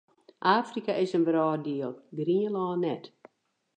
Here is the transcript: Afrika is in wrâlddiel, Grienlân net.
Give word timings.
Afrika 0.59 0.91
is 1.03 1.13
in 1.17 1.25
wrâlddiel, 1.29 1.91
Grienlân 2.17 2.79
net. 2.83 3.03